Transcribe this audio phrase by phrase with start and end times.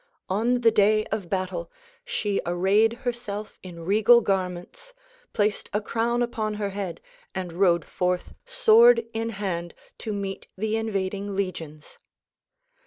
[0.29, 1.71] On the day of battle
[2.03, 4.93] she arrayed herself in regal garments,
[5.31, 7.01] placed a crown upon her head
[7.35, 11.99] and rode forth sword in hand to meet the invading legions.